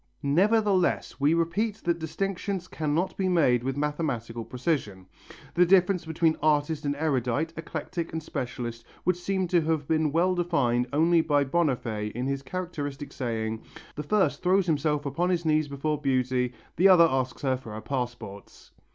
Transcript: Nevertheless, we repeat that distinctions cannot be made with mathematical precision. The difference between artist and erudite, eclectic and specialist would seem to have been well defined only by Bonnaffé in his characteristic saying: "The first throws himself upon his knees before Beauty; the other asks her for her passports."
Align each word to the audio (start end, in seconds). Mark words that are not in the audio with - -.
Nevertheless, 0.23 1.19
we 1.19 1.35
repeat 1.35 1.75
that 1.83 1.99
distinctions 1.99 2.67
cannot 2.67 3.15
be 3.17 3.29
made 3.29 3.63
with 3.63 3.77
mathematical 3.77 4.43
precision. 4.43 5.05
The 5.53 5.63
difference 5.63 6.05
between 6.07 6.39
artist 6.41 6.85
and 6.85 6.95
erudite, 6.95 7.53
eclectic 7.55 8.11
and 8.11 8.23
specialist 8.23 8.83
would 9.05 9.15
seem 9.15 9.47
to 9.49 9.61
have 9.61 9.87
been 9.87 10.11
well 10.11 10.33
defined 10.33 10.87
only 10.91 11.21
by 11.21 11.45
Bonnaffé 11.45 12.11
in 12.13 12.25
his 12.25 12.41
characteristic 12.41 13.13
saying: 13.13 13.61
"The 13.93 14.01
first 14.01 14.41
throws 14.41 14.65
himself 14.65 15.05
upon 15.05 15.29
his 15.29 15.45
knees 15.45 15.67
before 15.67 16.01
Beauty; 16.01 16.53
the 16.77 16.87
other 16.87 17.07
asks 17.07 17.43
her 17.43 17.55
for 17.55 17.73
her 17.75 17.81
passports." 17.81 18.71